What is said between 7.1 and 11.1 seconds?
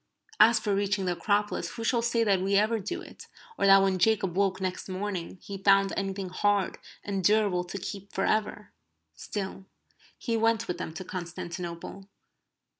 durable to keep for ever? Still, he went with them to